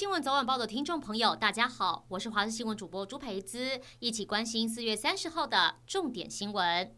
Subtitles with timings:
[0.00, 6.90] 新闻早晚报的听众朋友，大家好，我是华视新闻主播朱培姿，一起关心四月三十号的重点新闻。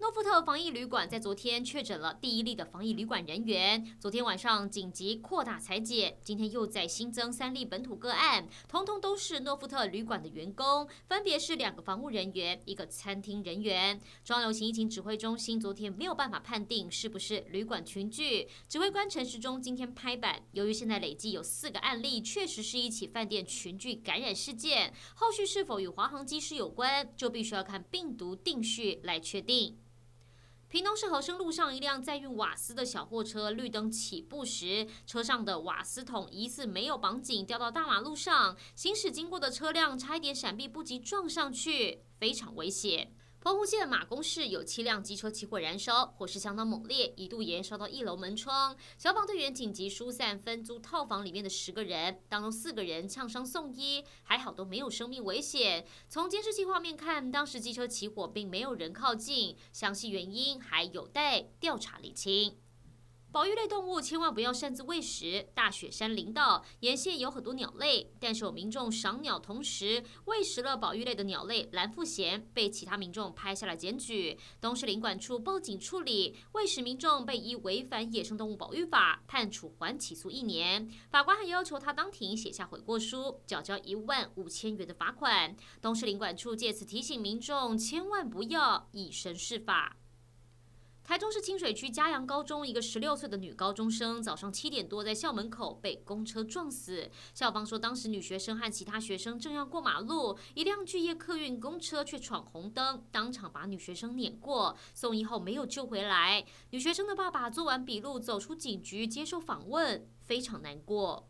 [0.00, 14.00] 诺富特防疫旅馆在昨天确诊了第一例的防疫旅馆人员，昨天晚上紧急扩大采检，今天又在新增三例本土个案，通通都是诺富特旅馆的员工，分别是两个防务人员，一个餐厅人员。
[14.24, 29.76] 中央流行疫情指挥中心昨天没有办法判定是不是旅馆群聚，指挥官陈时中今天拍板，由于现在累计有四个案例，确实是一起饭店群聚感染事件，后续是否与华航机师有关，就必须要看病毒定序来确定。
[30.70, 43.14] 平东市和生路上，一辆载运瓦斯的小货车绿灯起步时，车上的瓦斯桶疑似没有绑紧，掉到大马路上，行驶经过的车辆差一点闪避不及撞上去，非常危险。
[43.40, 48.76] 澎湖县马公市有七辆机车起火燃烧，火势相当猛烈，一度延烧到一楼门窗。
[48.98, 55.86] 消防队员紧急疏散分租套房里面的十个人，当中四个人呛伤送医，还好都没有生命危险。
[56.08, 62.58] 从监视器画面看，当时机车起火并没有人靠近，详细原因还有待调查理清。
[63.30, 65.48] 保育类动物千万不要擅自喂食。
[65.54, 74.38] 大雪山林道沿线有很多鸟类，但是有民众赏鸟同时喂食了保育类的鸟类蓝腹鷴，被其他民众拍下了检举。
[74.62, 80.90] 东势林管处报警处理，喂食民众被依违反野生动物保育法判处缓起诉一年。
[81.10, 85.54] 法官还要求他当庭写下悔过书，缴交一万五千元的罚款。
[85.82, 89.98] 东势林管处借此提醒民众，千万不要以身试法。
[91.08, 97.10] 台中市清水区嘉阳高中一个十六岁的女高中生，早上七点多在校门口被公车撞死。
[97.32, 106.44] 校方说，当时女学生和其他学生正要过马路，一辆巨业客运公车却闯红灯，当场把女学生碾过，送医后没有救回来。
[106.72, 111.26] 女学生的爸爸做完笔录，走出警局接受访问，非常难过。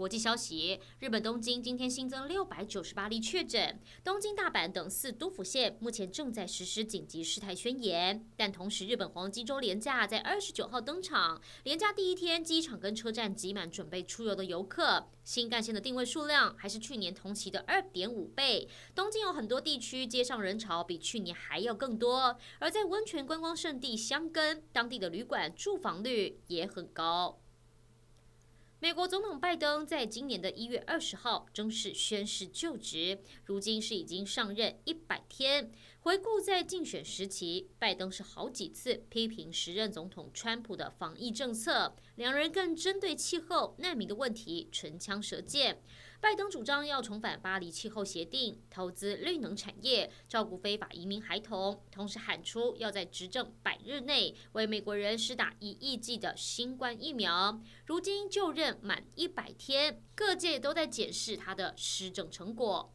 [0.00, 8.26] 国际消息：日本东京今天新增六百九十八例确诊，东京、大阪等四都府县目前正在实施紧急事态宣言。
[8.34, 18.66] 但同时，日本黄金周连假在二十九号登场，连假第一天，机场跟车站挤满准备出游的游客，新干线的定位数量还是去年同期的二点五倍。
[18.94, 27.38] 东京有很多地区街上人潮比去年还要更多，而在温泉观光胜地箱根，当地的旅馆住房率也很高。
[28.82, 35.70] 美国总统拜登在今年的一月二十号正式宣誓就职，如今是已经上任一百天。
[36.02, 45.82] 回顾在竞选时期，拜登是好几次批评时任总统川普的防疫政策，两人更针对气候、难民的问题唇枪舌剑。
[46.18, 57.60] 拜登主张要重返巴黎气候协定，投资绿能产业，照顾非法移民孩童，同时喊出要在执政百日内为美国人施打一亿剂的新冠疫苗。
[57.84, 62.94] 如今就任满一百天，各界都在检视他的施政成果。